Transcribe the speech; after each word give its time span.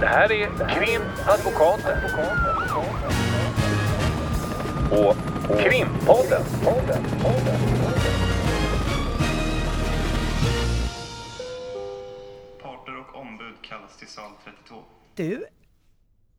Det 0.00 0.06
här 0.06 0.32
är 0.32 0.46
Krimadvokaten. 0.68 1.98
Och 4.90 5.16
Krimpodden. 5.58 6.42
Parter 12.62 12.98
och 12.98 13.20
ombud 13.20 13.54
kallas 13.62 13.96
till 13.98 14.08
sal 14.08 14.30
32. 14.44 14.84
Du, 15.14 15.44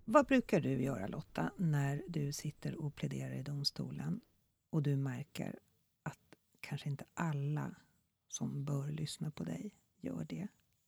vad 0.05 0.25
brukar 0.25 0.59
du 0.59 0.83
göra 0.83 1.07
Lotta 1.07 1.51
när 1.57 2.03
du 2.07 2.33
sitter 2.33 2.81
och 2.81 2.95
pläderar 2.95 3.33
i 3.33 3.41
domstolen 3.41 4.21
och 4.69 4.83
du 4.83 4.95
märker 4.95 5.59
att 6.03 6.19
kanske 6.59 6.89
inte 6.89 7.05
alla 7.13 7.75
som 8.27 8.65
bör 8.65 8.87
lyssna 8.87 9.31
på 9.31 9.43
dig 9.43 9.71
gör 10.01 10.25
det? 10.29 10.47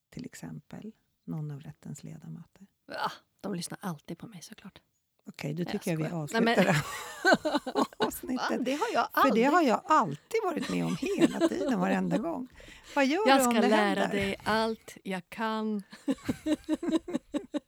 Till 0.09 0.25
exempel 0.25 0.91
någon 1.27 1.51
av 1.51 1.59
rättens 1.61 2.03
ledamöter. 2.03 2.67
Ja, 2.87 3.11
de 3.41 3.55
lyssnar 3.55 3.79
alltid 3.81 4.17
på 4.17 4.27
mig 4.27 4.41
såklart. 4.41 4.79
Okej, 5.25 5.53
då 5.53 5.61
Jag 5.61 5.69
tycker 5.71 5.91
jag 5.91 5.97
vi 5.97 6.03
skojar. 6.05 6.23
avslutar 6.23 6.45
Nej, 6.45 6.65
men- 6.65 7.83
avsnittet. 8.07 8.65
Det 8.65 8.71
har 8.71 8.87
jag 8.93 9.07
För 9.13 9.21
aldrig. 9.21 9.43
det 9.45 9.49
har 9.51 9.61
jag 9.61 9.81
alltid 9.85 10.39
varit 10.43 10.69
med 10.69 10.85
om 10.85 10.97
hela 10.99 11.47
tiden, 11.47 11.79
varenda 11.79 12.17
gång. 12.17 12.47
Vad 12.95 13.05
gör 13.05 13.27
Jag 13.27 13.39
du 13.39 13.45
om 13.45 13.51
ska 13.51 13.61
det 13.61 13.67
lära 13.67 13.99
händer? 13.99 14.07
dig 14.17 14.35
allt 14.43 14.97
jag 15.03 15.29
kan. 15.29 15.83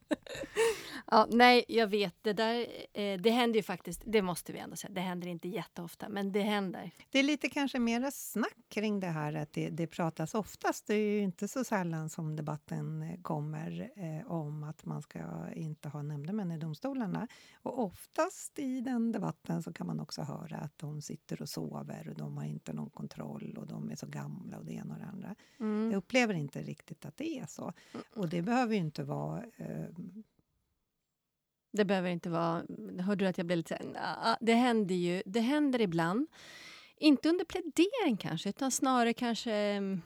ja, 1.06 1.26
nej, 1.30 1.64
jag 1.68 1.86
vet. 1.86 2.14
Det 2.22 2.32
där 2.32 2.66
eh, 2.92 3.20
det 3.20 3.30
händer 3.30 3.56
ju 3.56 3.62
faktiskt. 3.62 4.02
Det 4.06 4.22
måste 4.22 4.52
vi 4.52 4.58
ändå 4.58 4.76
säga. 4.76 4.92
Det 4.92 5.00
händer 5.00 5.28
inte 5.28 5.48
jätteofta, 5.48 6.08
men 6.08 6.32
det 6.32 6.40
händer. 6.40 6.90
Det 7.10 7.18
är 7.18 7.22
lite 7.22 7.48
kanske 7.48 7.78
mera 7.78 8.10
snack 8.10 8.56
kring 8.68 9.00
det 9.00 9.06
här 9.06 9.34
att 9.34 9.52
det, 9.52 9.70
det 9.70 9.86
pratas 9.86 10.34
oftast. 10.34 10.86
Det 10.86 10.94
är 10.94 11.12
ju 11.12 11.20
inte 11.20 11.48
så 11.48 11.64
sällan 11.64 12.08
som 12.08 12.36
debatten 12.36 13.02
eh, 13.02 13.20
kommer 13.22 13.90
eh, 13.96 14.30
om 14.30 14.62
att 14.62 14.84
man 14.84 15.02
ska 15.02 15.18
inte 15.54 15.88
ha 15.88 16.02
nämndemän 16.02 16.52
i 16.52 16.58
domstolarna. 16.58 17.28
Och 17.62 17.78
oftast 17.84 18.58
i 18.58 18.80
den 18.80 19.12
debatten 19.12 19.62
så 19.62 19.72
kan 19.72 19.86
man 19.86 20.00
också 20.00 20.22
höra 20.22 20.56
att 20.56 20.78
de 20.78 21.02
sitter 21.02 21.42
och 21.42 21.48
sover 21.48 22.08
och 22.08 22.14
de 22.14 22.36
har 22.36 22.44
inte 22.44 22.72
någon 22.72 22.90
kontroll 22.90 23.56
och 23.58 23.66
de 23.66 23.90
är 23.90 23.96
så 23.96 24.06
gamla 24.06 24.58
och 24.58 24.64
det 24.64 24.72
ena 24.72 24.94
och 24.94 25.00
det 25.00 25.06
andra. 25.06 25.34
Mm. 25.60 25.90
Jag 25.90 25.98
upplever 25.98 26.34
inte 26.34 26.62
riktigt 26.62 27.04
att 27.04 27.16
det 27.16 27.38
är 27.38 27.46
så. 27.46 27.72
Och 28.14 28.28
det 28.28 28.42
behöver 28.42 28.74
ju 28.74 28.80
inte 28.80 29.02
vara 29.02 29.44
eh, 29.56 29.86
det 31.72 31.84
behöver 31.84 32.10
inte 32.10 32.30
vara... 32.30 32.64
Hörde 33.00 33.24
du 33.24 33.28
att 33.28 33.38
jag 33.38 33.46
blev 33.46 33.56
lite 33.56 33.76
så 33.78 33.98
här, 33.98 34.16
ah, 34.32 34.36
Det 34.40 34.54
händer 34.54 34.94
ju. 34.94 35.22
Det 35.26 35.40
händer 35.40 35.80
ibland. 35.80 36.26
Inte 36.96 37.28
under 37.28 37.44
plädering 37.44 38.16
kanske, 38.16 38.48
utan 38.48 38.70
snarare 38.70 39.12
kanske 39.12 39.52
mm, 39.52 40.02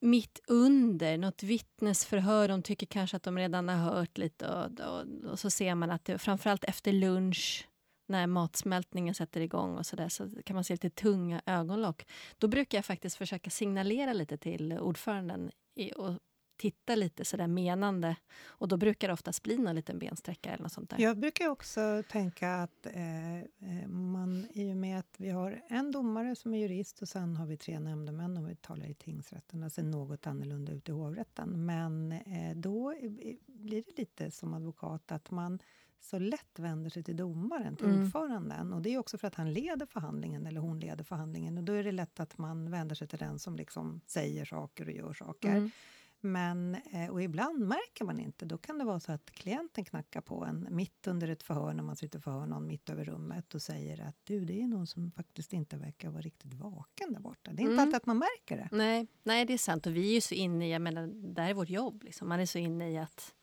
mitt 0.00 0.40
under 0.46 1.18
något 1.18 1.42
vittnesförhör. 1.42 2.48
De 2.48 2.62
tycker 2.62 2.86
kanske 2.86 3.16
att 3.16 3.22
de 3.22 3.38
redan 3.38 3.68
har 3.68 3.76
hört 3.76 4.18
lite 4.18 4.48
och, 4.48 4.80
och, 4.80 5.30
och 5.30 5.38
så 5.38 5.50
ser 5.50 5.74
man 5.74 5.90
att 5.90 6.04
det, 6.04 6.18
framförallt 6.18 6.64
efter 6.64 6.92
lunch 6.92 7.68
när 8.10 8.26
matsmältningen 8.26 9.14
sätter 9.14 9.40
igång 9.40 9.78
och 9.78 9.86
så 9.86 9.96
där, 9.96 10.08
så 10.08 10.28
kan 10.44 10.54
man 10.54 10.64
se 10.64 10.74
lite 10.74 10.90
tunga 10.90 11.42
ögonlock. 11.46 12.06
Då 12.38 12.48
brukar 12.48 12.78
jag 12.78 12.84
faktiskt 12.84 13.16
försöka 13.16 13.50
signalera 13.50 14.12
lite 14.12 14.38
till 14.38 14.72
ordföranden 14.72 15.50
i, 15.74 15.92
och 15.92 16.18
titta 16.60 16.94
lite 16.94 17.24
sådär 17.24 17.46
menande. 17.46 18.16
Och 18.46 18.68
då 18.68 18.76
brukar 18.76 19.08
det 19.08 19.14
oftast 19.14 19.42
bli 19.42 19.56
någon 19.58 19.74
liten 19.76 19.98
bensträcka 19.98 20.50
eller 20.52 20.62
något 20.62 20.72
sånt 20.72 20.90
där. 20.90 20.98
Jag 21.00 21.18
brukar 21.18 21.48
också 21.48 22.02
tänka 22.10 22.54
att 22.54 22.86
eh, 22.86 23.38
eh, 23.38 23.88
man, 23.88 24.46
i 24.52 24.72
och 24.72 24.76
med 24.76 24.98
att 24.98 25.14
vi 25.18 25.30
har 25.30 25.62
en 25.68 25.92
domare 25.92 26.36
som 26.36 26.54
är 26.54 26.58
jurist 26.58 27.02
och 27.02 27.08
sen 27.08 27.36
har 27.36 27.46
vi 27.46 27.56
tre 27.56 27.80
nämndemän 27.80 28.36
om 28.36 28.46
vi 28.46 28.54
talar 28.56 28.86
i 28.86 28.94
tingsrätten, 28.94 29.70
ser 29.70 29.82
något 29.82 30.26
annorlunda 30.26 30.72
ut 30.72 30.88
i 30.88 30.92
hovrätten. 30.92 31.66
Men 31.66 32.12
eh, 32.12 32.56
då 32.56 32.94
blir 33.46 33.82
det 33.86 33.98
lite 33.98 34.30
som 34.30 34.54
advokat 34.54 35.12
att 35.12 35.30
man 35.30 35.58
så 36.02 36.18
lätt 36.18 36.58
vänder 36.58 36.90
sig 36.90 37.02
till 37.04 37.16
domaren, 37.16 37.76
till 37.76 37.86
Mm. 37.86 38.02
ordföranden. 38.04 38.72
Och 38.72 38.82
det 38.82 38.94
är 38.94 38.98
också 38.98 39.18
för 39.18 39.26
att 39.28 39.34
han 39.34 39.52
leder 39.52 39.86
förhandlingen 39.86 40.46
eller 40.46 40.60
hon 40.60 40.80
leder 40.80 41.04
förhandlingen. 41.04 41.58
Och 41.58 41.64
då 41.64 41.72
är 41.72 41.84
det 41.84 41.92
lätt 41.92 42.20
att 42.20 42.38
man 42.38 42.70
vänder 42.70 42.94
sig 42.94 43.08
till 43.08 43.18
den 43.18 43.38
som 43.38 43.56
liksom 43.56 44.00
säger 44.06 44.44
saker 44.44 44.86
och 44.86 44.92
gör 44.92 45.12
saker. 45.12 45.48
Mm. 45.48 45.70
Men, 46.22 46.74
eh, 46.74 47.10
och 47.10 47.22
ibland 47.22 47.58
märker 47.68 48.04
man 48.04 48.20
inte. 48.20 48.44
Då 48.46 48.58
kan 48.58 48.78
det 48.78 48.84
vara 48.84 49.00
så 49.00 49.12
att 49.12 49.30
klienten 49.30 49.84
knackar 49.84 50.20
på 50.20 50.44
en 50.44 50.66
mitt 50.70 51.06
under 51.06 51.28
ett 51.28 51.42
förhör 51.42 51.74
när 51.74 51.82
man 51.82 51.96
sitter 51.96 52.18
och 52.18 52.24
förhör 52.24 52.46
någon 52.46 52.66
mitt 52.66 52.90
över 52.90 53.04
rummet 53.04 53.54
och 53.54 53.62
säger 53.62 54.00
att 54.08 54.16
du, 54.24 54.44
det 54.44 54.60
är 54.62 54.66
någon 54.68 54.86
som 54.86 55.10
faktiskt 55.12 55.52
inte 55.52 55.76
verkar 55.76 56.10
vara 56.10 56.22
riktigt 56.22 56.54
vaken 56.54 57.12
där 57.12 57.20
borta. 57.20 57.50
Det 57.52 57.60
är 57.60 57.64
inte 57.64 57.72
Mm. 57.72 57.78
alltid 57.78 57.94
att 57.96 58.06
man 58.06 58.18
märker 58.18 58.56
det. 58.56 58.68
Nej, 58.72 59.06
nej, 59.22 59.44
det 59.44 59.52
är 59.52 59.58
sant. 59.58 59.86
Och 59.86 59.96
vi 59.96 60.10
är 60.10 60.14
ju 60.14 60.20
så 60.20 60.34
inne 60.34 60.68
i, 60.68 60.72
jag 60.72 60.82
menar, 60.82 61.06
det 61.34 61.42
här 61.42 61.50
är 61.50 61.54
vårt 61.54 61.68
jobb. 61.70 62.02
Liksom. 62.02 62.28
Man 62.28 62.40
är 62.40 62.46
så 62.46 62.58
inne 62.58 62.90
i 62.90 62.98
att 62.98 63.34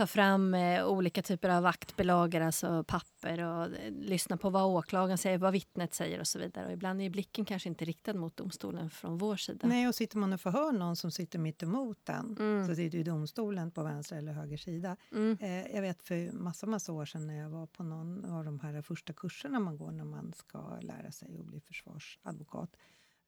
ta 0.00 0.06
fram 0.06 0.54
eh, 0.54 0.86
olika 0.86 1.22
typer 1.22 1.48
av 1.48 1.62
vaktbelagare, 1.62 2.46
alltså 2.46 2.84
papper 2.84 3.44
och 3.44 3.64
eh, 3.64 3.92
lyssna 3.92 4.36
på 4.36 4.50
vad 4.50 4.64
åklagaren 4.64 5.18
säger, 5.18 5.38
vad 5.38 5.52
vittnet 5.52 5.94
säger 5.94 6.20
och 6.20 6.26
så 6.26 6.38
vidare. 6.38 6.66
Och 6.66 6.72
ibland 6.72 7.02
är 7.02 7.10
blicken 7.10 7.44
kanske 7.44 7.68
inte 7.68 7.84
riktad 7.84 8.14
mot 8.14 8.36
domstolen 8.36 8.90
från 8.90 9.18
vår 9.18 9.36
sida. 9.36 9.68
Nej, 9.68 9.88
och 9.88 9.94
sitter 9.94 10.18
man 10.18 10.32
och 10.32 10.40
förhör 10.40 10.72
någon 10.72 10.96
som 10.96 11.10
sitter 11.10 11.38
mitt 11.38 11.62
emot 11.62 11.98
den 12.04 12.36
Mm. 12.40 12.66
så 12.68 12.74
sitter 12.74 12.98
ju 12.98 13.04
domstolen 13.04 13.70
på 13.70 13.82
vänster 13.82 14.16
eller 14.16 14.32
höger 14.32 14.56
sida. 14.56 14.96
Mm. 15.12 15.38
Eh, 15.40 15.74
jag 15.74 15.82
vet 15.82 16.02
för 16.02 16.32
massa, 16.32 16.66
massa 16.66 16.92
år 16.92 17.04
sedan 17.04 17.26
när 17.26 17.38
jag 17.38 17.50
var 17.50 17.66
på 17.66 17.82
någon 17.82 18.24
av 18.24 18.44
de 18.44 18.60
här 18.60 18.82
första 18.82 19.12
kurserna 19.12 19.60
man 19.60 19.76
går 19.76 19.90
när 19.90 20.04
man 20.04 20.32
ska 20.32 20.80
lära 20.80 21.10
sig 21.12 21.38
att 21.38 21.46
bli 21.46 21.60
försvarsadvokat. 21.60 22.76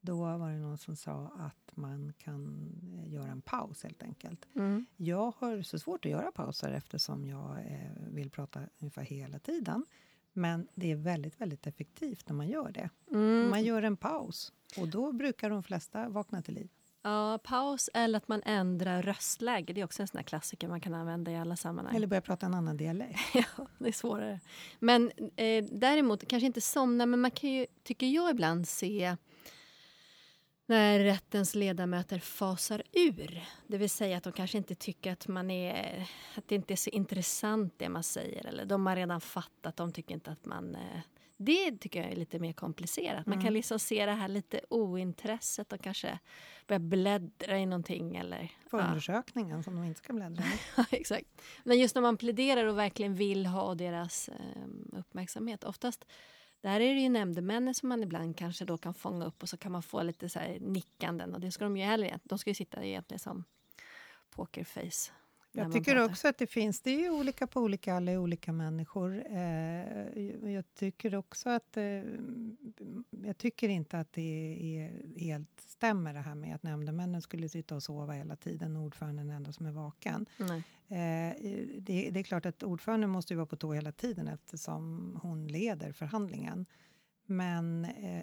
Då 0.05 0.17
var 0.17 0.51
det 0.51 0.59
någon 0.59 0.79
som 0.79 0.97
sa 0.97 1.31
att 1.39 1.77
man 1.77 2.13
kan 2.19 2.73
eh, 2.99 3.13
göra 3.13 3.31
en 3.31 3.43
paus 3.43 3.83
helt 3.83 4.03
enkelt. 4.03 4.47
Mm. 4.55 4.87
Jag 4.97 5.35
har 5.39 5.63
så 5.63 5.79
svårt 5.79 6.05
att 6.05 6.11
göra 6.11 6.33
pauser 6.33 6.73
eftersom 6.73 7.27
jag 7.27 7.59
eh, 7.59 7.91
vill 8.11 8.31
prata 8.31 8.61
ungefär 8.79 9.03
hela 9.03 9.39
tiden. 9.39 9.87
Men 10.33 10.69
det 10.75 10.91
är 10.91 10.97
väldigt, 10.97 11.41
väldigt 11.41 11.67
effektivt 11.67 12.29
när 12.29 12.35
man 12.35 12.49
gör 12.49 12.71
det. 12.71 12.91
Mm. 13.11 13.51
Man 13.51 13.65
gör 13.65 13.83
en 13.83 13.97
paus 13.97 14.53
och 14.79 14.89
då 14.89 15.13
brukar 15.13 15.51
de 15.51 15.63
flesta 15.63 16.09
vakna 16.09 16.43
till 16.43 16.55
liv. 16.55 16.69
Ja, 17.03 17.39
paus 17.45 17.91
eller 17.95 18.17
att 18.17 18.29
man 18.29 18.43
ändrar 18.45 19.03
röstläge. 19.03 19.73
Det 19.73 19.81
är 19.81 19.85
också 19.85 20.03
en 20.03 20.09
sån 20.09 20.19
här 20.19 20.25
klassiker 20.25 20.69
man 20.69 20.81
kan 20.81 20.95
använda 20.95 21.31
i 21.31 21.37
alla 21.37 21.57
sammanhang. 21.57 21.97
Eller 21.97 22.07
börja 22.07 22.21
prata 22.21 22.47
en 22.47 22.55
annan 22.55 22.77
dialekt. 22.77 23.21
Ja, 23.35 23.67
det 23.79 23.89
är 23.89 23.93
svårare. 23.93 24.41
Men 24.79 25.11
eh, 25.37 25.65
däremot, 25.65 26.29
kanske 26.29 26.47
inte 26.47 26.61
somna, 26.61 27.07
men 27.07 27.21
man 27.21 27.31
kan 27.31 27.51
ju, 27.51 27.67
tycker 27.83 28.07
jag 28.07 28.31
ibland 28.31 28.69
se 28.69 29.17
när 30.67 30.99
rättens 30.99 31.55
ledamöter 31.55 32.19
fasar 32.19 32.83
ur. 32.93 33.45
Det 33.67 33.79
vill 33.79 33.91
säga 33.91 34.17
att 34.17 34.25
de 34.25 34.33
kanske 34.33 34.59
inte 34.59 34.75
tycker 34.75 35.13
att, 35.13 35.29
man 35.29 35.51
är, 35.51 36.09
att 36.37 36.49
det 36.49 36.55
inte 36.55 36.75
är 36.75 36.77
så 36.77 36.91
intressant 36.91 37.75
det 37.77 37.89
man 37.89 38.03
säger. 38.03 38.47
Eller 38.47 38.65
de 38.65 38.87
har 38.87 38.97
redan 38.97 39.21
fattat, 39.21 39.77
de 39.77 39.93
tycker 39.93 40.15
inte 40.15 40.31
att 40.31 40.45
man... 40.45 40.75
Eh, 40.75 41.01
det 41.37 41.79
tycker 41.81 42.03
jag 42.03 42.13
är 42.13 42.17
lite 42.17 42.39
mer 42.39 42.53
komplicerat. 42.53 43.27
Man 43.27 43.43
kan 43.43 43.53
liksom 43.53 43.79
se 43.79 44.07
det 44.07 44.13
här 44.13 44.29
lite 44.29 44.61
ointresset 44.69 45.73
och 45.73 45.81
kanske 45.81 46.19
börja 46.67 46.79
bläddra 46.79 47.59
i 47.59 47.67
någonting. 47.67 48.17
Eller, 48.17 48.53
Förundersökningen 48.71 49.63
som 49.63 49.75
de 49.75 49.85
inte 49.85 49.99
ska 49.99 50.13
bläddra 50.13 50.45
i. 50.45 50.59
Ja, 50.77 50.85
exakt. 50.91 51.43
Men 51.65 51.79
just 51.79 51.95
när 51.95 52.03
man 52.03 52.17
pläderar 52.17 52.67
och 52.67 52.79
verkligen 52.79 53.15
vill 53.15 53.47
ha 53.47 53.75
deras 53.75 54.29
eh, 54.29 54.99
uppmärksamhet. 54.99 55.65
Oftast, 55.65 56.05
där 56.63 56.81
är 56.81 56.95
det 56.95 57.01
ju 57.01 57.09
nämndemännen 57.09 57.75
som 57.75 57.89
man 57.89 58.03
ibland 58.03 58.37
kanske 58.37 58.65
då 58.65 58.79
kan 58.79 58.95
fånga 58.95 59.25
upp 59.25 59.43
och 59.43 59.49
så 59.49 59.57
kan 59.57 59.73
man 59.73 59.83
få 59.83 60.03
lite 60.03 60.29
så 60.29 60.39
här 60.39 60.59
nickanden. 60.61 61.35
Och 61.35 61.41
det 61.41 61.51
ska 61.51 61.65
de 61.65 61.77
ju 61.77 61.85
heller 61.85 62.19
De 62.25 62.39
ska 62.39 62.51
ju 62.51 62.55
sitta 62.55 62.85
egentligen 62.85 63.19
som 63.19 63.45
pokerface. 64.31 65.13
Jag 65.53 65.73
tycker 65.73 65.95
pratar. 65.95 66.13
också 66.13 66.29
att 66.29 66.39
det 66.39 66.47
finns, 66.47 66.81
det 66.81 66.91
är 66.91 66.99
ju 66.99 67.11
olika 67.11 67.47
på 67.47 67.61
olika, 67.61 67.95
alla 67.95 68.13
är 68.13 68.19
olika 68.19 68.53
människor. 68.53 69.25
Eh, 69.31 70.53
jag 70.53 70.75
tycker 70.75 71.15
också 71.15 71.51
att, 71.51 71.77
eh, 71.77 71.85
jag 73.11 73.39
tycker 73.39 73.69
inte 73.69 73.99
att 73.99 74.13
det 74.13 74.57
är 74.79 75.19
helt 75.19 75.61
stämmer 75.61 76.15
det 76.15 76.21
här 76.21 76.35
med 76.35 76.55
att 76.55 76.63
nämndemännen 76.63 77.23
skulle 77.23 77.49
sitta 77.49 77.75
och 77.75 77.83
sova 77.83 78.13
hela 78.13 78.37
tiden 78.37 78.77
och 78.77 78.83
ordföranden 78.83 79.31
är 79.31 79.35
enda 79.35 79.53
som 79.53 79.67
är 79.67 79.73
vaken. 79.73 80.27
Nej. 80.37 80.63
Eh, 80.89 81.37
det, 81.79 82.11
det 82.11 82.21
är 82.21 82.23
klart 82.23 82.47
att 82.47 82.63
ordföranden 82.63 83.11
måste 83.11 83.33
ju 83.33 83.37
vara 83.37 83.47
på 83.47 83.57
tå 83.57 83.73
hela 83.73 83.93
tiden 83.93 84.29
eftersom 84.29 85.19
hon 85.23 85.49
leder 85.49 85.93
förhandlingen. 85.93 86.67
Men 87.27 87.85
eh, 87.85 88.23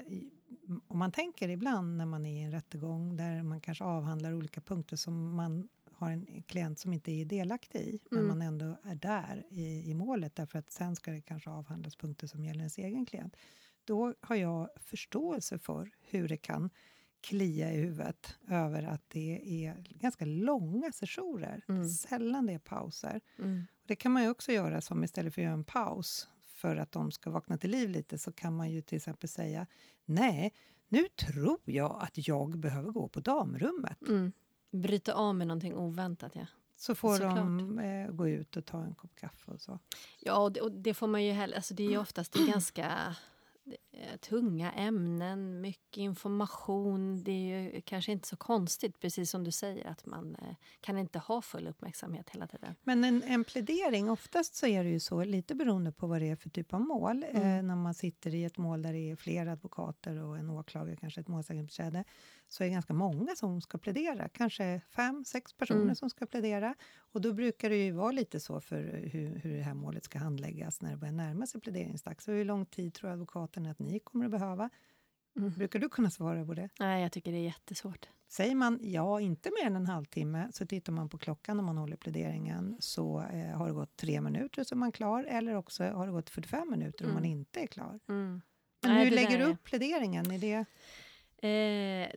om 0.88 0.98
man 0.98 1.12
tänker 1.12 1.50
ibland 1.50 1.98
när 1.98 2.06
man 2.06 2.26
är 2.26 2.42
i 2.42 2.44
en 2.44 2.52
rättegång 2.52 3.18
där 3.18 3.44
man 3.44 3.62
kanske 3.62 3.84
avhandlar 3.84 4.34
olika 4.34 4.62
punkter 4.62 4.96
som 4.96 5.36
man 5.36 5.70
har 6.00 6.12
en 6.12 6.44
klient 6.48 6.80
som 6.80 6.94
inte 6.94 7.12
är 7.12 7.26
delaktig 7.26 7.80
i, 7.80 8.00
men 8.12 8.20
Mm. 8.20 8.28
man 8.38 8.48
ändå 8.48 8.78
är 8.84 8.96
där 8.96 9.46
i, 9.50 9.90
i 9.92 9.94
målet 9.94 10.36
därför 10.36 10.60
att 10.60 10.72
sen 10.72 10.96
ska 10.96 11.12
det 11.12 11.22
kanske 11.22 11.50
avhandlas 11.50 11.96
punkter 11.96 12.28
som 12.28 12.46
gäller 12.46 12.60
ens 12.60 12.78
egen 12.78 13.06
klient. 13.06 13.36
Då 13.84 14.14
har 14.22 14.36
jag 14.36 14.70
förståelse 14.76 15.60
för 15.60 15.92
hur 16.02 16.28
det 16.28 16.38
kan 16.38 16.70
klia 17.22 17.74
i 17.74 17.78
huvudet 17.78 18.38
över 18.48 18.84
att 18.84 19.04
det 19.08 19.42
är 19.66 19.84
ganska 19.90 20.26
långa 20.26 20.92
sessioner. 20.92 21.62
Mm. 21.70 21.90
Sällan 21.90 22.46
det 22.46 22.54
är 22.54 22.60
pauser. 22.60 23.22
Mm. 23.40 23.64
Det 23.88 23.96
kan 23.96 24.12
man 24.12 24.24
ju 24.24 24.30
också 24.30 24.52
göra 24.52 24.82
som 24.82 25.04
istället 25.04 25.34
för 25.34 25.42
att 25.42 25.44
göra 25.44 25.54
en 25.54 25.64
paus 25.64 26.30
för 26.46 26.76
att 26.76 26.92
de 26.92 27.12
ska 27.12 27.30
vakna 27.30 27.58
till 27.58 27.72
liv 27.72 27.90
lite 27.90 28.18
så 28.18 28.32
kan 28.32 28.56
man 28.56 28.72
ju 28.72 28.82
till 28.82 28.96
exempel 28.96 29.30
säga 29.30 29.68
nej, 30.06 30.54
nu 30.88 31.08
tror 31.08 31.58
jag 31.66 32.00
att 32.02 32.28
jag 32.28 32.58
behöver 32.60 32.92
gå 32.92 33.08
på 33.08 33.20
damrummet. 33.20 34.02
Mm. 34.08 34.32
Bryta 34.72 35.14
av 35.14 35.36
med 35.36 35.48
någonting 35.48 35.76
oväntat, 35.76 36.32
ja. 36.36 36.46
Så 36.76 36.96
får 36.96 37.14
Såklart. 37.16 37.36
de 37.36 37.80
eh, 37.80 38.08
gå 38.12 38.28
ut 38.30 38.58
och 38.58 38.66
ta 38.66 38.82
en 38.84 38.96
kopp 38.96 39.16
kaffe 39.16 39.52
och 39.52 39.62
så. 39.62 39.80
Ja, 40.20 40.38
och 40.38 40.52
det, 40.52 40.62
och 40.62 40.72
det 40.72 40.94
får 40.94 41.08
man 41.08 41.24
ju 41.26 41.32
heller... 41.32 41.56
Alltså 41.56 41.74
det 41.74 41.84
är 41.84 41.90
ju 41.90 41.98
oftast 41.98 42.34
det 42.34 42.40
är 42.40 42.48
ganska 42.48 43.16
eh, 43.92 44.18
tunga 44.20 44.72
ämnen, 44.72 45.62
mycket 45.62 45.98
information. 45.98 47.24
Det 47.24 47.32
är 47.32 47.62
ju 47.62 47.82
kanske 47.82 48.12
inte 48.12 48.28
så 48.28 48.38
konstigt, 48.38 49.00
precis 49.00 49.30
som 49.32 49.44
du 49.44 49.52
säger, 49.52 49.88
att 49.88 50.06
man 50.06 50.36
eh, 50.36 50.56
kan 50.82 50.98
inte 50.98 51.20
ha 51.20 51.42
full 51.42 51.68
uppmärksamhet 51.68 52.30
hela 52.30 52.48
tiden. 52.48 52.76
Men 52.84 53.04
en, 53.04 53.24
en 53.24 53.44
plädering, 53.44 54.10
oftast 54.10 54.56
så 54.56 54.68
är 54.68 54.84
det 54.84 54.90
ju 54.90 55.00
så, 55.00 55.24
lite 55.24 55.56
beroende 55.56 55.92
på 55.92 56.08
vad 56.08 56.22
det 56.22 56.30
är 56.30 56.36
för 56.36 56.50
typ 56.50 56.74
av 56.74 56.82
mål. 56.82 57.24
Eh, 57.24 57.30
Mm. 57.42 57.68
när 57.68 57.76
man 57.76 57.94
sitter 57.94 58.36
i 58.36 58.44
ett 58.44 58.58
mål 58.58 58.82
där 58.82 58.94
det 58.94 59.12
är 59.12 59.16
flera 59.16 59.52
advokater 59.52 60.24
och 60.24 60.38
en 60.38 60.50
åklagare, 60.50 60.96
kanske 60.96 61.22
ett 61.22 61.28
målsägandebiträde, 61.28 62.04
så 62.50 62.64
är 62.64 62.68
det 62.68 62.74
ganska 62.74 62.94
många 62.94 63.36
som 63.36 63.62
ska 63.62 63.78
plädera. 63.78 64.30
Kanske 64.30 64.82
fem, 64.90 65.24
sex 65.26 65.54
personer 65.54 65.82
Mm. 65.82 65.96
som 65.96 66.10
ska 66.10 66.26
plädera. 66.26 66.76
Och 66.98 67.22
då 67.22 67.34
brukar 67.34 67.70
det 67.70 67.86
ju 67.86 67.92
vara 67.92 68.12
lite 68.12 68.40
så 68.40 68.62
för 68.62 68.84
hur, 69.14 69.36
hur 69.40 69.56
det 69.58 69.62
här 69.62 69.74
målet 69.74 70.04
ska 70.04 70.20
handläggas 70.20 70.82
när 70.82 70.92
det 70.92 70.98
börjar 70.98 71.12
närma 71.14 71.48
sig 71.48 71.62
pläderingsdags. 71.62 72.24
Så 72.26 72.32
hur 72.32 72.46
lång 72.46 72.66
tid 72.66 72.94
tror 72.94 73.10
advokaten 73.12 73.66
att 73.66 73.80
ni 73.80 74.00
kommer 74.00 74.26
att 74.26 74.32
behöva? 74.32 74.70
Mm. 75.38 75.52
Brukar 75.52 75.80
du 75.80 75.90
kunna 75.90 76.10
svara 76.12 76.46
på 76.46 76.54
det? 76.54 76.70
Nej, 76.80 77.02
jag 77.02 77.12
tycker 77.12 77.32
det 77.32 77.38
är 77.38 77.44
jättesvårt. 77.44 78.10
Säger 78.28 78.56
man 78.56 78.80
ja, 78.82 79.22
inte 79.22 79.50
mer 79.62 79.68
än 79.68 79.76
en 79.76 79.86
halvtimme, 79.86 80.48
så 80.54 80.66
tittar 80.66 80.94
man 80.94 81.10
på 81.10 81.18
klockan 81.18 81.60
om 81.60 81.66
man 81.66 81.78
håller 81.78 81.98
pläderingen 81.98 82.78
så 82.80 83.20
eh, 83.34 83.58
har 83.58 83.68
det 83.68 83.74
gått 83.74 83.96
tre 83.98 84.22
minuter 84.22 84.64
så 84.64 84.76
är 84.76 84.78
man 84.78 84.92
klar, 84.92 85.24
eller 85.24 85.56
också 85.56 85.84
har 85.84 86.06
det 86.06 86.12
gått 86.12 86.30
45 86.30 86.70
minuter 86.72 87.06
om 87.06 87.12
Mm. 87.12 87.22
man 87.22 87.26
inte 87.32 87.60
är 87.60 87.68
klar. 87.68 88.00
Mm. 88.10 88.42
Men 88.84 88.94
Nej, 88.96 89.04
hur 89.06 89.12
lägger 89.16 89.38
du 89.38 89.44
är- 89.44 89.50
upp 89.50 89.64
pläderingen? 89.64 90.32
Är 90.32 90.40
det... 90.40 90.66
Eh, 91.48 92.10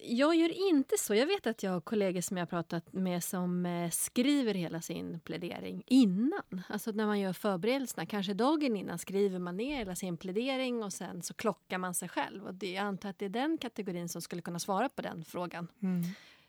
jag 0.00 0.36
gör 0.36 0.68
inte 0.70 0.98
så. 0.98 1.14
Jag 1.14 1.26
vet 1.26 1.46
att 1.46 1.62
jag 1.62 1.70
har 1.70 1.80
kollegor 1.80 2.20
som 2.20 2.36
jag 2.36 2.42
har 2.42 2.48
pratat 2.50 2.92
med 2.92 3.24
som 3.24 3.66
eh, 3.66 3.90
skriver 3.90 4.54
hela 4.54 4.80
sin 4.80 5.20
plädering 5.20 5.82
innan. 5.86 6.62
Alltså 6.68 6.90
när 6.90 7.06
man 7.06 7.20
gör 7.20 7.32
förberedelserna. 7.32 8.06
Kanske 8.06 8.34
dagen 8.34 8.76
innan 8.76 8.98
skriver 8.98 9.38
man 9.38 9.56
ner 9.56 9.76
hela 9.76 9.94
sin 9.94 10.16
plädering 10.16 10.82
och 10.82 10.92
sen 10.92 11.22
så 11.22 11.34
klockar 11.34 11.78
man 11.78 11.94
sig 11.94 12.08
själv. 12.08 12.46
Och 12.46 12.54
det, 12.54 12.72
jag 12.72 12.84
antar 12.84 13.10
att 13.10 13.18
det 13.18 13.24
är 13.24 13.28
den 13.28 13.58
kategorin 13.58 14.08
som 14.08 14.22
skulle 14.22 14.42
kunna 14.42 14.58
svara 14.58 14.88
på 14.88 15.02
den 15.02 15.24
frågan. 15.24 15.68
Mm. 15.82 16.02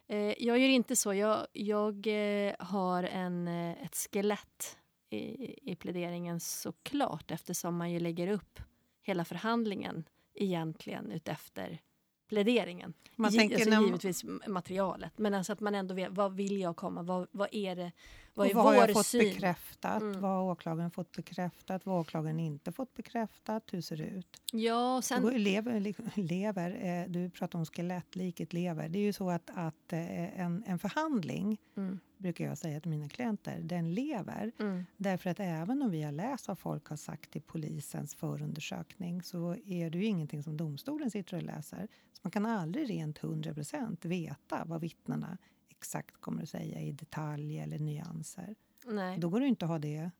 Eh, 0.07 0.43
jag 0.43 0.59
gör 0.59 0.69
inte 0.69 0.95
så. 0.95 1.13
Jag, 1.13 1.47
jag 1.51 2.07
eh, 2.07 2.53
har 2.59 3.03
en, 3.03 3.47
ett 3.47 3.95
skelett 3.95 4.77
i, 5.09 5.71
i 5.71 5.75
pläderingen 5.75 6.39
såklart 6.39 7.31
eftersom 7.31 7.77
man 7.77 7.91
ju 7.91 7.99
lägger 7.99 8.27
upp 8.27 8.59
hela 9.01 9.25
förhandlingen 9.25 10.03
egentligen 10.33 11.11
utefter 11.11 11.79
pläderingen. 12.29 12.93
Man 13.15 13.31
tänker 13.31 13.55
alltså, 13.55 13.69
när- 13.69 13.81
givetvis 13.85 14.23
materialet, 14.47 15.17
men 15.17 15.33
alltså 15.33 15.53
att 15.53 15.59
man 15.59 15.75
ändå 15.75 15.93
vet 15.95 16.11
vad 16.11 16.33
vill 16.35 16.59
jag 16.61 16.75
komma, 16.75 17.01
vad, 17.03 17.27
vad 17.31 17.47
är 17.51 17.75
det, 17.75 17.91
vad 18.33 18.45
Och 18.45 18.51
är 18.51 18.55
vad 18.55 18.63
har 18.65 18.73
jag 18.73 18.87
vår 18.87 18.93
fått 18.93 19.05
syn? 19.05 19.19
bekräftat? 19.19 20.01
Mm. 20.01 20.21
Vad 20.21 20.31
har 20.31 20.43
åklagaren 20.43 20.91
fått 20.91 21.11
bekräftat? 21.11 21.85
Vad 21.85 21.95
har 21.95 22.01
åklagaren 22.01 22.39
inte 22.39 22.71
fått 22.71 22.93
bekräftat? 22.93 23.63
Hur 23.71 23.81
ser 23.81 23.97
det 23.97 24.03
ut? 24.07 24.41
Ja, 24.51 25.01
Sen... 25.03 25.21
sen, 25.23 25.43
lever, 25.43 25.93
lever 26.15 27.01
eh, 27.03 27.11
du 27.11 27.29
pratar 27.29 27.59
om 27.59 27.65
skelettliket 27.65 28.53
lever. 28.53 28.89
Det 28.89 28.99
är 28.99 29.03
ju 29.03 29.13
så 29.13 29.29
att, 29.29 29.49
att 29.55 29.93
eh, 29.93 30.39
en, 30.39 30.63
en 30.67 30.79
förhandling, 30.79 31.57
mm, 31.77 31.99
brukar 32.19 32.45
jag 32.45 32.57
säga 32.57 32.79
till 32.79 32.89
mina 32.91 33.09
klienter, 33.09 33.59
den 33.61 33.93
lever. 33.93 34.51
mm, 34.59 34.85
Därför 34.97 35.29
att 35.29 35.39
även 35.39 35.81
om 35.81 35.91
vi 35.91 36.01
har 36.01 36.11
läst 36.11 36.47
vad 36.47 36.59
folk 36.59 36.87
har 36.87 36.95
sagt 36.97 37.35
i 37.35 37.39
polisens 37.39 38.15
förundersökning 38.15 39.21
så 39.23 39.55
är 39.65 39.89
det 39.89 39.97
ju 39.97 40.05
ingenting 40.05 40.43
som 40.43 40.57
domstolen 40.57 41.11
sitter 41.11 41.37
och 41.37 41.43
läser. 41.43 41.87
Så 42.13 42.19
man 42.21 42.31
kan 42.31 42.45
aldrig 42.45 42.89
rent 42.89 43.19
100% 43.19 44.07
veta 44.07 44.63
vad 44.65 44.81
vittnena 44.81 45.37
exakt 45.69 46.17
kommer 46.21 46.43
att 46.43 46.49
säga 46.49 46.79
i 46.81 46.91
detalj 46.91 47.59
eller 47.59 47.79
nyanser. 47.79 48.55
nej. 48.85 49.17
Då 49.19 49.29
går 49.29 49.39
det 49.39 49.47
inte 49.47 49.65
att 49.65 49.69
ha 49.71 49.79
det 49.79 50.11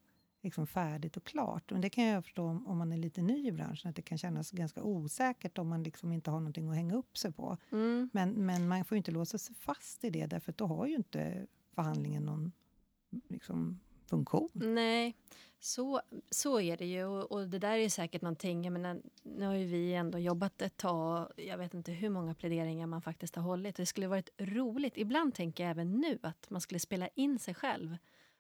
liksom 0.42 0.68
färdigt 0.68 1.18
och 1.18 1.24
klart. 1.24 1.72
Men 1.72 1.82
det 1.82 1.90
kan 1.90 2.04
jag 2.04 2.24
förstå 2.24 2.44
om, 2.46 2.68
om 2.68 2.78
man 2.78 2.92
är 2.92 2.98
lite 2.98 3.22
ny 3.22 3.48
i 3.48 3.52
branschen, 3.52 3.90
att 3.90 3.96
det 3.96 4.02
kan 4.02 4.18
kännas 4.18 4.52
ganska 4.52 4.84
osäkert 4.84 5.58
om 5.58 5.68
man 5.68 5.84
liksom 5.84 6.12
inte 6.12 6.32
har 6.32 6.40
någonting 6.40 6.70
att 6.70 6.76
hänga 6.76 6.96
upp 6.96 7.18
sig 7.18 7.32
på. 7.32 7.58
Mm, 7.72 8.10
Men, 8.14 8.32
men 8.46 8.68
man 8.68 8.86
får 8.86 8.98
inte 8.98 9.12
låsa 9.12 9.38
sig 9.38 9.56
fast 9.56 10.04
i 10.04 10.10
det, 10.10 10.26
därför 10.26 10.52
att 10.52 10.58
då 10.58 10.66
har 10.66 10.86
ju 10.88 10.96
inte 10.96 11.48
förhandlingen 11.76 12.26
någon 12.26 12.52
liksom, 13.28 13.80
funktion. 14.10 14.50
nej, 14.54 15.16
så, 15.60 16.02
så 16.30 16.60
är 16.60 16.78
det 16.78 16.86
ju. 16.86 17.06
Och, 17.06 17.32
och 17.32 17.48
det 17.48 17.60
där 17.60 17.78
är 17.78 17.90
säkert 17.90 18.22
någonting, 18.22 18.64
jag 18.64 18.74
menar, 18.74 19.02
nu 19.24 19.46
har 19.46 19.54
ju 19.54 19.66
vi 19.66 19.94
ändå 19.94 20.20
jobbat 20.20 20.62
ett 20.62 20.78
tag, 20.78 21.32
jag 21.36 21.58
vet 21.58 21.74
inte 21.74 21.92
hur 21.92 22.10
många 22.10 22.34
pläderingar 22.34 22.88
man 22.88 23.02
faktiskt 23.02 23.36
har 23.36 23.44
hållit. 23.44 23.76
Det 23.76 23.86
skulle 23.86 24.08
varit 24.08 24.30
roligt, 24.38 24.98
ibland 24.98 25.36
tänker 25.36 25.64
jag 25.64 25.72
även 25.72 25.92
nu, 25.92 26.20
att 26.24 26.50
man 26.50 26.62
skulle 26.62 26.80
spela 26.80 27.08
in 27.08 27.40
sig 27.40 27.54
själv 27.54 27.98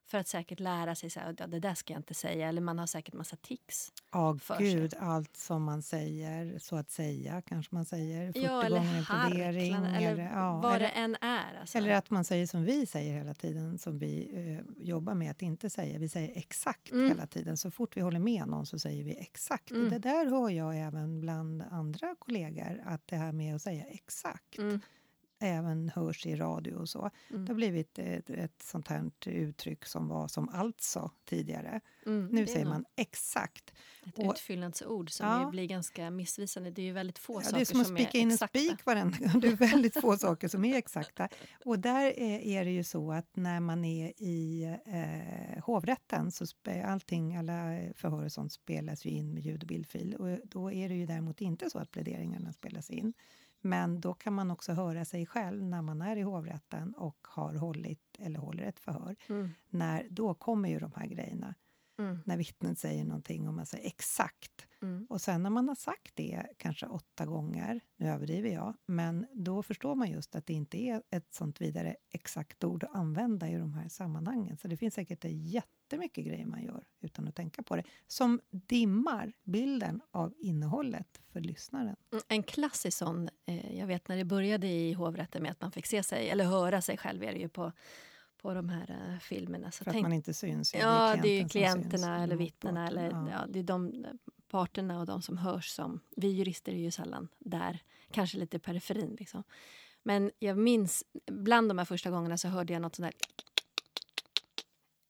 för 0.10 0.18
att 0.18 0.28
säkert 0.28 0.60
lära 0.60 0.96
sig 0.96 1.10
så 1.10 1.20
här, 1.20 1.36
ja, 1.38 1.48
det 1.48 1.60
där 1.60 1.74
ska 1.74 1.94
jag 1.94 2.00
inte 2.00 2.14
säga, 2.14 2.50
eller 2.50 2.62
man 2.62 2.80
har 2.80 2.88
säkert 2.88 3.14
massa 3.14 3.36
tics. 3.36 3.92
Ja, 4.12 4.40
sig. 4.40 4.58
gud, 4.74 4.94
allt 5.00 5.38
som 5.38 5.64
man 5.64 5.82
säger, 5.82 6.60
så 6.60 6.76
att 6.76 6.92
säga, 6.92 7.42
kanske 7.42 7.76
man 7.76 7.86
säger. 7.86 8.28
40 8.28 8.40
Ja, 8.46 8.64
eller 8.64 8.78
gånger 8.78 9.02
harklarna, 9.02 9.98
eller 10.00 10.12
eller, 10.12 10.24
ja, 10.24 10.60
vad 10.62 10.76
eller, 10.76 10.80
det 10.86 10.92
än 10.92 11.16
är. 11.22 11.60
Alltså. 11.60 11.78
eller 11.78 11.92
att 11.92 12.10
man 12.10 12.26
säger 12.26 12.48
som 12.48 12.64
vi 12.64 12.86
säger 12.86 13.14
hela 13.18 13.34
tiden, 13.34 13.78
som 13.80 14.00
vi 14.00 14.30
eh, 14.34 14.84
jobbar 14.88 15.14
med 15.14 15.32
att 15.32 15.42
inte 15.42 15.70
säga. 15.70 16.00
Vi 16.00 16.10
säger 16.10 16.38
exakt 16.38 16.92
Mm. 16.92 17.08
hela 17.08 17.28
tiden. 17.28 17.58
Så 17.58 17.72
fort 17.72 17.98
vi 17.98 18.02
håller 18.02 18.20
med 18.20 18.48
någon 18.48 18.66
så 18.66 18.80
säger 18.80 19.04
vi 19.04 19.18
exakt. 19.18 19.72
Mm. 19.72 19.90
Det 19.90 20.00
där 20.00 20.26
hör 20.26 20.50
jag 20.50 20.78
även 20.78 21.22
bland 21.22 21.64
andra 21.72 22.16
kollegor, 22.20 22.82
att 22.86 23.08
det 23.08 23.16
här 23.16 23.32
med 23.32 23.56
att 23.56 23.62
säga 23.62 23.86
exakt 23.86 24.58
Mm, 24.58 24.82
även 25.39 25.89
hörs 25.89 26.25
i 26.25 26.36
radio 26.36 26.75
och 26.75 26.89
så. 26.89 27.09
mm, 27.30 27.45
Det 27.45 27.51
har 27.51 27.56
blivit 27.56 28.00
ett, 28.00 28.30
ett 28.30 28.62
sånt 28.63 28.88
här 28.88 29.12
uttryck 29.25 29.86
som 29.86 30.07
var 30.07 30.27
som 30.27 30.50
alltså 30.50 31.12
tidigare. 31.25 31.81
mm, 32.06 32.27
Nu 32.31 32.41
är 32.41 32.45
säger 32.45 32.65
man 32.65 32.86
exakt. 32.95 33.74
Ett 34.07 34.19
och- 34.19 34.33
utfyllnadsord 34.33 35.12
som 35.12 35.27
Ja. 35.27 35.50
blir 35.50 35.65
ganska 35.65 36.09
missvisande. 36.12 36.71
Det 36.71 36.81
är 36.81 36.86
ju 36.86 36.91
väldigt 36.91 37.19
få 37.19 37.33
Ja, 37.33 37.41
saker 37.41 37.56
det 37.56 37.62
är 37.62 37.65
som 37.65 37.81
att 37.81 37.88
som 37.88 37.95
spika 37.95 38.18
är 38.18 38.21
in 38.21 38.27
en 38.27 38.33
exakta. 38.33 38.59
spik 38.59 38.86
varenda 38.86 39.18
gång. 39.18 39.39
Det 39.41 39.47
är 39.47 39.56
väldigt 39.56 40.01
få 40.01 40.18
saker 40.18 40.47
som 40.47 40.65
är 40.65 40.77
exakta. 40.77 41.30
Och 41.65 41.80
där 41.80 42.06
är, 42.19 42.39
är 42.39 42.65
det 42.65 42.71
ju 42.71 42.83
så 42.83 43.12
att 43.12 43.36
när 43.36 43.59
man 43.59 43.86
är 43.86 44.13
i 44.18 44.63
eh, 44.86 45.63
hovrätten 45.63 46.31
så 46.31 46.45
allting, 46.86 47.36
alla 47.36 47.80
förhör 47.95 48.25
och 48.25 48.31
sånt 48.31 48.51
spelas 48.51 49.06
ju 49.06 49.09
in 49.09 49.33
med 49.33 49.44
ljud 49.44 49.62
och 49.62 49.68
bildfil. 49.68 50.15
Och 50.15 50.39
då 50.47 50.71
är 50.71 50.89
det 50.89 50.95
ju 50.95 51.06
däremot 51.06 51.41
inte 51.41 51.69
så 51.69 51.80
att 51.80 51.91
pläderingarna 51.91 52.53
spelas 52.53 52.89
in. 52.89 53.13
Men 53.62 54.02
då 54.02 54.14
kan 54.14 54.34
man 54.34 54.52
också 54.52 54.74
höra 54.74 55.06
sig 55.06 55.26
själv 55.26 55.64
när 55.64 55.82
man 55.82 56.02
är 56.02 56.16
i 56.18 56.22
hovrätten 56.22 56.94
och 56.94 57.18
har 57.30 57.54
hållit 57.56 58.18
eller 58.20 58.40
håller 58.40 58.64
ett 58.64 58.80
förhör. 58.80 59.16
Mm, 59.30 59.50
När, 59.70 60.08
då 60.10 60.34
kommer 60.34 60.70
ju 60.70 60.80
de 60.80 60.92
här 60.96 61.06
grejerna. 61.08 61.56
mm, 62.00 62.20
När 62.25 62.38
vittnet 62.38 62.80
säger 62.80 63.06
någonting 63.06 63.48
och 63.48 63.54
man 63.54 63.66
säger 63.66 63.88
exakt. 63.88 64.68
Mm. 64.81 65.05
Och 65.09 65.21
sen 65.21 65.43
när 65.43 65.50
man 65.50 65.67
har 65.67 65.75
sagt 65.75 66.15
det 66.15 66.45
kanske 66.57 66.86
åtta 66.86 67.25
gånger, 67.25 67.81
nu 67.98 68.09
överdriver 68.09 68.50
jag, 68.50 68.75
men 68.86 69.25
då 69.33 69.63
förstår 69.63 69.95
man 69.95 70.12
just 70.12 70.36
att 70.36 70.45
det 70.45 70.53
inte 70.53 70.77
är 70.77 71.03
ett 71.12 71.33
sånt 71.33 71.62
vidare 71.62 71.95
exakt 72.12 72.63
ord 72.63 72.83
att 72.83 72.95
använda 72.95 73.50
i 73.50 73.55
de 73.57 73.74
här 73.74 73.88
sammanhangen. 73.89 74.57
Så 74.57 74.67
det 74.67 74.77
finns 74.77 74.93
säkert 74.93 75.25
jättemycket 75.29 76.25
grejer 76.25 76.45
man 76.45 76.63
gör 76.63 76.83
utan 77.01 77.27
att 77.27 77.36
tänka 77.36 77.63
på 77.63 77.75
det, 77.75 77.83
som 78.07 78.39
dimmar 78.51 79.33
bilden 79.43 80.01
av 80.12 80.33
innehållet 80.38 81.21
för 81.33 81.39
lyssnaren. 81.41 81.95
Mm, 82.12 82.24
En 82.27 82.43
klassisk 82.43 82.98
sån, 82.98 83.29
eh, 83.45 83.77
jag 83.77 83.88
vet 83.88 84.07
när 84.07 84.17
det 84.17 84.25
började 84.25 84.67
i 84.67 84.93
hovrätten 84.93 85.43
med 85.43 85.51
att 85.51 85.62
man 85.62 85.71
fick 85.71 85.86
se 85.86 86.03
sig, 86.03 86.29
eller 86.29 86.45
höra 86.45 86.81
sig 86.81 86.98
själv 86.98 87.24
är 87.24 87.33
det 87.33 87.39
ju 87.39 87.50
på, 87.50 87.71
på 88.41 88.53
de 88.53 88.69
här 88.69 89.12
eh, 89.13 89.19
filmerna. 89.19 89.71
Så 89.71 89.83
För 89.83 89.91
att 89.91 89.93
tänk- 89.93 90.03
man 90.03 90.13
inte 90.13 90.33
syns. 90.33 90.74
ja, 90.74 91.15
det 91.24 91.29
är 91.29 91.41
ju 91.43 91.50
klienterna 91.50 92.24
eller 92.24 92.36
vittnena, 92.36 92.88
eller 92.88 93.09
Ja. 93.12 93.29
ja. 93.31 93.45
det 93.50 93.59
är 93.59 93.63
de 93.63 94.05
parterna 94.50 95.00
och 95.00 95.06
de 95.06 95.22
som 95.22 95.38
hörs 95.38 95.70
som... 95.70 96.00
Vi 96.15 96.27
jurister 96.27 96.72
är 96.72 96.77
ju 96.77 96.91
sällan 96.91 97.27
där, 97.39 97.79
kanske 98.12 98.38
lite 98.38 98.58
i 98.58 98.60
periferin. 98.60 99.15
Liksom. 99.20 99.44
Men 100.03 100.32
jag 100.39 100.58
minns, 100.58 101.03
bland 101.25 101.70
de 101.70 101.77
här 101.77 101.86
första 101.86 102.10
gångerna 102.10 102.38
så 102.38 102.48
hörde 102.48 102.74
jag 102.74 102.82
något 102.82 102.96
sånt 102.96 103.06
där 103.06 103.44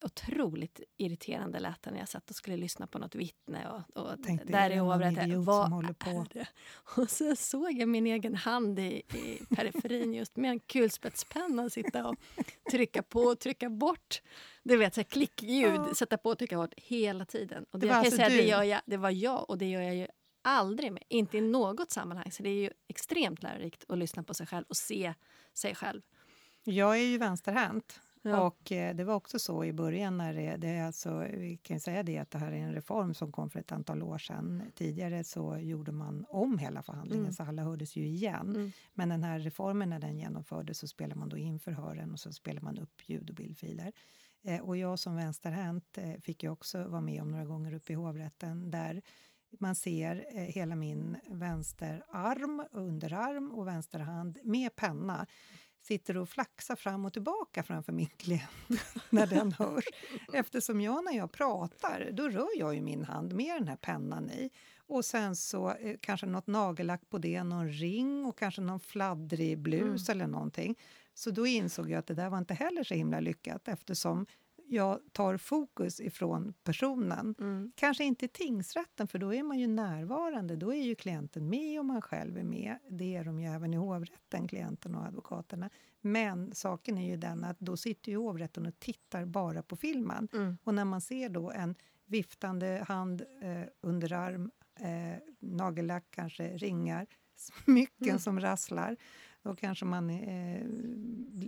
otroligt 0.06 0.82
irriterande 0.98 1.60
lät 1.60 1.82
det 1.84 1.92
när 1.92 2.00
jag 2.00 2.10
satt 2.10 2.30
och 2.30 2.36
skulle 2.36 2.58
lyssna 2.58 2.88
på 2.88 3.00
något 3.00 3.16
vittne. 3.16 3.68
Och, 3.68 4.02
och 4.04 4.24
Tänkte, 4.24 4.48
där 4.52 4.70
är 4.70 4.76
i 4.76 4.78
hovrätten. 4.78 5.44
Vad 5.44 5.86
är 5.86 6.34
det? 6.34 6.48
Och 6.98 7.10
så 7.10 7.36
såg 7.36 7.72
jag 7.72 7.90
min 7.90 8.08
egen 8.08 8.36
hand 8.36 8.80
i, 8.80 9.02
i 9.14 9.42
periferin 9.56 10.14
just 10.14 10.36
med 10.38 10.52
en 10.52 10.60
kulspetspenna 10.60 11.70
sitta 11.70 12.08
och 12.08 12.16
trycka 12.72 13.04
på 13.04 13.20
och 13.20 13.40
trycka 13.40 13.70
bort. 13.70 14.22
Du 14.64 14.78
vet, 14.78 14.94
så 14.94 15.00
här 15.00 15.06
klickljud, 15.06 15.74
Ja. 15.76 15.94
sätta 15.96 16.18
på 16.18 16.30
och 16.30 16.38
trycka 16.38 16.58
bort 16.58 16.74
hela 16.78 17.26
tiden. 17.26 17.66
Och 17.72 17.80
Det 17.80 17.86
det, 17.88 17.90
var 17.90 17.96
jag 17.96 18.06
alltså 18.06 18.18
säga, 18.18 18.30
du? 18.30 18.38
det, 18.38 18.48
gör 18.48 18.64
jag, 18.64 18.82
det 18.86 18.98
var 18.98 19.10
jag 19.12 19.50
och 19.50 19.58
det 19.58 19.70
gör 19.70 19.82
jag 19.82 19.96
ju 19.96 20.08
aldrig 20.42 20.92
med. 20.94 21.04
Inte 21.10 21.38
i 21.38 21.42
något 21.42 21.92
sammanhang. 21.92 22.32
Så 22.32 22.44
det 22.44 22.50
är 22.50 22.62
ju 22.62 22.70
extremt 22.88 23.44
lärorikt 23.44 23.86
att 23.88 23.98
lyssna 23.98 24.24
på 24.24 24.34
sig 24.34 24.48
själv 24.48 24.66
och 24.70 24.78
se 24.78 25.14
sig 25.54 25.76
själv. 25.76 26.02
Jag 26.64 26.98
är 26.98 27.04
ju 27.04 27.18
vänsterhänt 27.18 28.00
Ja. 28.22 28.42
Och 28.42 28.72
eh, 28.72 28.96
det 28.96 29.04
var 29.04 29.14
också 29.14 29.40
så 29.40 29.64
i 29.64 29.74
början 29.74 30.18
när 30.18 30.34
det, 30.34 30.58
det 30.58 30.68
är 30.68 30.86
alltså, 30.86 31.20
vi 31.20 31.58
kan 31.58 31.80
säga 31.80 32.04
det 32.04 32.18
att 32.18 32.32
det 32.32 32.38
här 32.38 32.52
är 32.52 32.58
en 32.58 32.74
reform 32.74 33.14
som 33.14 33.32
kom 33.32 33.50
för 33.50 33.60
ett 33.60 33.72
antal 33.72 34.04
år 34.04 34.18
sedan. 34.18 34.64
Tidigare 34.76 35.24
så 35.24 35.58
gjorde 35.58 35.92
man 35.92 36.26
om 36.30 36.58
hela 36.58 36.84
förhandlingen 36.84 37.24
Mm. 37.26 37.34
så 37.34 37.44
alla 37.44 37.64
hördes 37.64 37.96
ju 37.96 38.06
igen. 38.06 38.56
Mm. 38.56 38.72
Men 38.94 39.10
den 39.10 39.24
här 39.24 39.40
reformen 39.40 39.90
när 39.90 40.00
den 40.00 40.18
genomfördes 40.18 40.78
så 40.80 40.88
spelar 40.88 41.16
man 41.16 41.30
då 41.30 41.38
in 41.38 41.60
förhören 41.60 42.12
och 42.12 42.20
så 42.20 42.34
spelar 42.34 42.62
man 42.62 42.78
upp 42.78 43.10
ljud 43.10 43.30
och 43.30 43.36
bildfiler. 43.36 43.92
Eh, 44.44 44.62
och 44.62 44.78
jag 44.78 45.00
som 45.00 45.16
vänsterhänt 45.16 45.98
eh, 45.98 46.14
fick 46.22 46.44
ju 46.44 46.50
också 46.50 46.84
vara 46.84 47.02
med 47.02 47.22
om 47.22 47.32
några 47.32 47.46
gånger 47.46 47.74
uppe 47.74 47.94
i 47.94 47.96
hovrätten 47.96 48.72
där 48.72 49.02
man 49.60 49.76
ser 49.76 50.26
eh, 50.36 50.42
hela 50.42 50.76
min 50.76 51.18
vänsterarm, 51.28 52.66
underarm 52.72 53.52
och 53.52 53.68
vänsterhand 53.68 54.40
med 54.44 54.76
penna 54.76 55.28
sitter 55.82 56.18
och 56.18 56.30
flaxar 56.30 56.76
fram 56.76 57.06
och 57.06 57.14
tillbaka 57.14 57.64
framför 57.64 57.94
min 57.94 58.10
klient 58.18 58.52
när 59.10 59.28
den 59.28 59.52
hörs. 59.52 59.84
Eftersom 60.34 60.82
jag 60.82 61.06
när 61.06 61.18
jag 61.18 61.32
pratar, 61.32 62.10
då 62.14 62.30
rör 62.30 62.60
jag 62.60 62.76
ju 62.76 62.82
min 62.82 63.04
hand 63.04 63.34
med 63.34 63.56
den 63.56 63.68
här 63.68 63.76
pennan 63.76 64.30
i. 64.30 64.50
Och 64.88 65.06
sen 65.06 65.36
så 65.36 65.74
eh, 65.74 65.96
kanske 66.02 66.26
något 66.26 66.48
nagellack 66.48 67.10
på 67.10 67.18
det, 67.18 67.44
någon 67.44 67.70
ring 67.70 68.26
och 68.26 68.38
kanske 68.38 68.62
någon 68.62 68.80
fladdrig 68.80 69.58
blus 69.58 70.10
eller 70.10 70.28
någonting. 70.28 70.76
Så 71.14 71.32
då 71.32 71.48
insåg 71.48 71.90
jag 71.90 72.00
att 72.00 72.08
det 72.08 72.14
där 72.14 72.30
var 72.30 72.38
inte 72.38 72.54
heller 72.54 72.84
så 72.84 72.94
himla 72.94 73.20
lyckat 73.20 73.68
eftersom 73.68 74.26
jag 74.70 75.00
tar 75.12 75.38
fokus 75.38 76.00
ifrån 76.00 76.54
personen. 76.64 77.36
Mm. 77.40 77.72
Kanske 77.76 78.04
inte 78.04 78.28
tingsrätten, 78.28 79.08
för 79.08 79.20
då 79.20 79.34
är 79.34 79.44
man 79.44 79.60
ju 79.60 79.68
närvarande. 79.68 80.56
Då 80.56 80.74
är 80.74 80.84
ju 80.84 80.96
klienten 80.96 81.50
med 81.50 81.80
och 81.80 81.86
man 81.86 82.02
själv 82.02 82.38
är 82.38 82.44
med. 82.44 82.78
Det 82.90 83.16
är 83.16 83.24
de 83.24 83.40
ju 83.40 83.48
även 83.48 83.74
i 83.74 83.78
hovrätten, 83.78 84.48
klienten 84.48 84.96
och 84.96 85.06
advokaterna. 85.06 85.70
Men 86.02 86.56
saken 86.56 86.98
är 86.98 87.08
ju 87.10 87.18
den 87.18 87.44
att 87.44 87.60
då 87.60 87.78
sitter 87.78 88.12
ju 88.12 88.18
hovrätten 88.18 88.66
och 88.66 88.80
tittar 88.80 89.26
bara 89.26 89.62
på 89.64 89.76
filmen. 89.76 90.28
Mm. 90.34 90.58
Och 90.64 90.74
när 90.74 90.86
man 90.86 91.02
ser 91.02 91.30
då 91.30 91.52
en 91.52 91.76
viftande 92.06 92.86
hand, 92.88 93.22
eh, 93.42 93.64
underarm, 93.82 94.52
eh, 94.80 95.18
nagellack, 95.40 96.06
kanske 96.10 96.58
ringar, 96.58 97.08
smycken 97.36 98.08
Mm. 98.08 98.20
som 98.20 98.40
rasslar, 98.40 98.96
då 99.44 99.56
kanske 99.56 99.86
man 99.86 100.10
eh, 100.10 100.62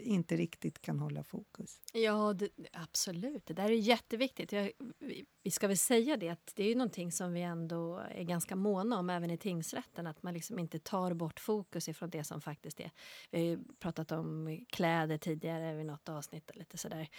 inte 0.03 0.35
riktigt 0.35 0.81
kan 0.81 0.99
hålla 0.99 1.23
fokus. 1.23 1.81
Ja, 1.93 2.33
det, 2.33 2.49
absolut. 2.71 3.45
Det 3.45 3.53
där 3.53 3.65
är 3.65 3.75
jätteviktigt. 3.75 4.51
Jag, 4.51 4.71
vi, 4.99 5.25
vi 5.43 5.51
ska 5.51 5.67
väl 5.67 5.77
säga 5.77 6.17
det 6.17 6.29
att 6.29 6.53
det 6.55 6.63
är 6.63 6.67
ju 6.67 6.75
någonting 6.75 7.11
som 7.11 7.33
vi 7.33 7.41
ändå 7.41 7.97
är 7.97 8.23
ganska 8.23 8.55
måna 8.55 8.99
om 8.99 9.09
även 9.09 9.31
i 9.31 9.37
tingsrätten. 9.37 10.07
Att 10.07 10.23
man 10.23 10.33
liksom 10.33 10.59
inte 10.59 10.79
tar 10.79 11.13
bort 11.13 11.39
fokus 11.39 11.89
ifrån 11.89 12.09
det 12.09 12.23
som 12.23 12.41
faktiskt 12.41 12.79
är. 12.79 12.91
Vi 13.31 13.37
har 13.39 13.45
ju 13.45 13.59
pratat 13.79 14.11
om 14.11 14.59
kläder 14.69 15.17
tidigare 15.17 15.75
vid 15.75 15.85
något 15.85 16.09
avsnitt 16.09 16.49
och 16.49 16.57
lite 16.57 16.77
sådär. 16.77 17.09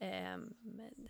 Ehm, 0.00 0.54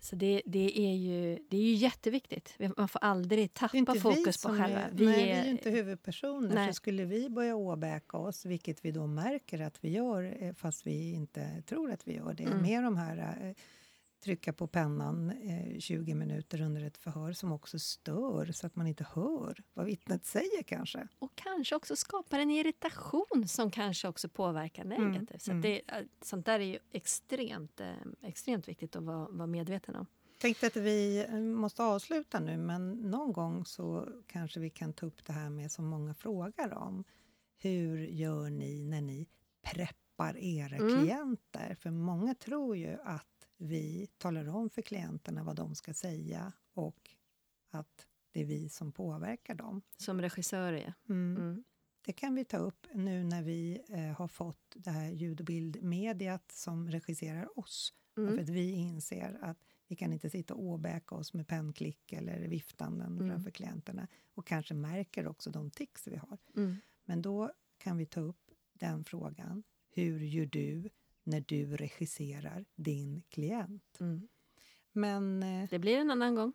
så 0.01 0.15
det, 0.15 0.41
det, 0.45 0.79
är 0.79 0.93
ju, 0.95 1.39
det 1.49 1.57
är 1.57 1.61
ju 1.61 1.73
jätteviktigt. 1.73 2.53
Vi- 2.57 2.71
Man 2.77 2.87
får 2.89 2.99
aldrig 3.03 3.43
är 3.43 3.47
tappa 3.47 3.93
vi 3.93 3.99
fokus 3.99 4.43
på 4.43 4.49
själva. 4.49 4.79
Är, 4.79 4.91
nej, 4.93 5.25
vi 5.25 5.29
är 5.31 5.43
ju 5.43 5.49
inte 5.51 5.69
huvudpersoner. 5.69 6.55
Nej. 6.55 6.67
Så 6.67 6.73
skulle 6.73 7.05
vi 7.05 7.29
börja 7.29 7.55
åbäka 7.55 8.17
oss, 8.17 8.45
vilket 8.45 8.85
vi 8.85 8.91
då 8.91 9.07
märker 9.07 9.59
att 9.61 9.83
vi 9.83 9.89
gör 9.89 10.37
eh, 10.43 10.53
fast 10.53 10.87
vi 10.87 11.11
inte 11.13 11.61
tror 11.61 11.91
att 11.91 12.07
vi 12.07 12.15
gör 12.15 12.33
det, 12.33 12.43
Mm. 12.43 12.61
med 12.61 12.83
de 12.83 12.97
här 12.97 13.17
eh, 13.47 13.53
trycka 14.19 14.53
på 14.53 14.67
pennan 14.67 15.29
eh, 15.31 15.79
20 15.79 16.13
minuter 16.15 16.61
under 16.61 16.83
ett 16.83 16.97
förhör 16.97 17.33
som 17.33 17.51
också 17.51 17.79
stör 17.79 18.51
så 18.51 18.67
att 18.67 18.75
man 18.75 18.87
inte 18.87 19.05
hör 19.13 19.63
vad 19.73 19.85
vittnet 19.85 20.25
säger 20.25 20.63
kanske. 20.63 21.07
Och 21.19 21.31
kanske 21.35 21.75
också 21.75 21.95
skapar 21.95 22.39
en 22.39 22.51
irritation 22.51 23.47
som 23.47 23.71
kanske 23.71 24.07
också 24.07 24.29
påverkar 24.29 24.83
Mm, 24.85 25.11
negativt. 25.11 25.41
Så 25.41 25.51
mm. 25.51 25.61
det, 25.61 25.81
sånt 26.21 26.45
där 26.45 26.59
är 26.59 26.63
ju 26.63 26.79
extremt, 26.91 27.79
eh, 27.79 27.93
extremt 28.21 28.67
viktigt 28.67 28.95
att 28.95 29.03
vara, 29.03 29.27
vara 29.29 29.47
medveten 29.47 29.95
om. 29.95 30.05
tänkte 30.37 30.67
att 30.67 30.75
vi 30.75 31.25
eh, 31.29 31.35
måste 31.39 31.83
avsluta 31.83 32.39
nu, 32.39 32.57
men 32.57 32.91
någon 32.93 33.33
gång 33.33 33.65
så 33.65 34.09
kanske 34.27 34.59
vi 34.59 34.69
kan 34.69 34.93
ta 34.93 35.05
upp 35.05 35.25
det 35.25 35.33
här 35.33 35.49
med 35.49 35.71
som 35.71 35.85
många 35.85 36.13
frågar 36.13 36.73
om. 36.73 37.03
Hur 37.57 37.97
gör 38.07 38.49
ni 38.49 38.85
när 38.85 39.01
ni 39.01 39.27
preppar 39.61 40.37
era 40.37 40.75
Mm. 40.75 40.99
klienter? 40.99 41.75
För 41.75 41.91
många 41.91 42.35
tror 42.35 42.77
ju 42.77 42.97
att 43.03 43.25
vi 43.59 44.07
talar 44.17 44.47
om 44.49 44.69
för 44.69 44.81
klienterna 44.81 45.43
vad 45.43 45.55
de 45.55 45.75
ska 45.75 45.93
säga 45.93 46.53
och 46.73 47.15
att 47.69 48.07
det 48.31 48.41
är 48.41 48.45
vi 48.45 48.69
som 48.69 48.91
påverkar 48.91 49.55
dem. 49.55 49.81
Som 49.97 50.21
regissör 50.21 50.73
är. 50.73 50.93
Mm. 51.09 51.37
Mm. 51.37 51.63
Det 52.05 52.13
kan 52.13 52.35
vi 52.35 52.45
ta 52.45 52.57
upp 52.57 52.87
nu 52.93 53.23
när 53.23 53.43
vi 53.43 53.81
eh, 53.89 53.99
har 53.99 54.27
fått 54.27 54.75
det 54.75 54.91
här 54.91 55.09
ljud 55.09 55.39
och 55.39 55.45
bildmediet 55.45 56.51
som 56.51 56.91
regisserar 56.91 57.59
oss. 57.59 57.93
Mm. 58.17 58.35
För 58.35 58.43
att 58.43 58.49
vi 58.49 58.71
inser 58.71 59.39
att 59.41 59.57
vi 59.87 59.95
kan 59.95 60.13
inte 60.13 60.29
sitta 60.29 60.53
och 60.53 60.63
åbäka 60.63 61.15
oss 61.15 61.33
med 61.33 61.47
pennklick 61.47 62.13
eller 62.13 62.47
viftanden 62.47 63.17
Mm. 63.17 63.29
framför 63.29 63.51
klienterna. 63.51 64.07
Och 64.33 64.47
kanske 64.47 64.73
märker 64.73 65.27
också 65.27 65.49
de 65.49 65.71
tics 65.71 66.07
vi 66.07 66.15
har. 66.15 66.37
Mm. 66.55 66.75
Men 67.05 67.21
då 67.21 67.51
kan 67.77 67.97
vi 67.97 68.05
ta 68.05 68.19
upp 68.19 68.51
den 68.73 69.03
frågan. 69.03 69.63
Hur 69.89 70.19
gör 70.19 70.45
du 70.45 70.89
när 71.29 71.41
du 71.47 71.75
regisserar 71.77 72.65
din 72.75 73.21
klient? 73.29 73.97
Mm. 73.99 74.27
Men 74.91 75.43
eh, 75.43 75.69
Det 75.69 75.79
blir 75.79 75.97
en 75.97 76.11
annan 76.11 76.35
gång. 76.35 76.53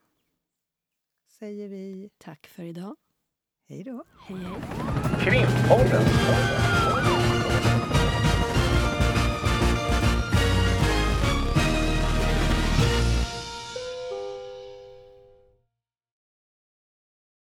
säger 1.28 1.68
vi 1.68 2.10
Tack 2.18 2.46
för 2.46 2.62
idag. 2.62 2.96
hej 3.68 3.84
då. 3.84 4.04
Hej, 4.28 4.36
hej. 4.36 4.60
Krimpodden. 5.24 6.04